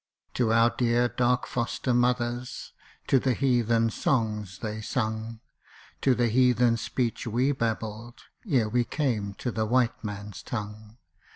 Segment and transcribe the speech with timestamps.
[0.33, 2.73] To our dear dark foster mothers,
[3.05, 5.41] To the heathen songs they sung
[6.01, 10.97] To the heathen speech we babbled Ere we came to the white man's tongue.